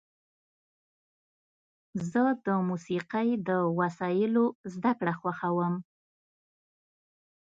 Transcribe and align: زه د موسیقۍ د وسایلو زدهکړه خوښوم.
زه 2.09 2.23
د 2.45 2.47
موسیقۍ 2.69 3.29
د 3.47 3.49
وسایلو 3.79 4.45
زدهکړه 4.73 5.13
خوښوم. 5.19 5.73